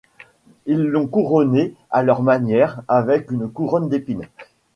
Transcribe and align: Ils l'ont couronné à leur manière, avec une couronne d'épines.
Ils 0.65 0.81
l'ont 0.81 1.05
couronné 1.05 1.75
à 1.91 2.01
leur 2.01 2.23
manière, 2.23 2.81
avec 2.87 3.29
une 3.29 3.47
couronne 3.47 3.87
d'épines. 3.87 4.23